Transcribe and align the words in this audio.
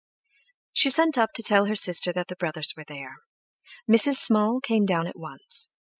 She 0.73 0.89
sent 0.89 1.15
up 1.15 1.31
to 1.33 1.43
tell 1.43 1.65
her 1.65 1.75
sister 1.75 2.11
that 2.13 2.27
the 2.27 2.35
brothers 2.35 2.73
were 2.75 2.85
there. 2.87 3.17
Mrs. 3.87 4.15
Small 4.15 4.59
came 4.59 4.87
down 4.87 5.05
at 5.05 5.15
once. 5.15 5.69